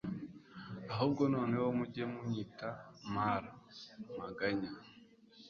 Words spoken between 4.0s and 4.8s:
(maganya)